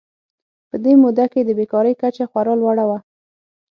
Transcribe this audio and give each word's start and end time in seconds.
په 0.69 0.75
دې 0.83 0.93
موده 1.01 1.25
کې 1.31 1.41
د 1.43 1.49
بېکارۍ 1.59 1.93
کچه 2.01 2.23
خورا 2.31 2.53
لوړه 2.61 2.85
وه. 2.89 2.99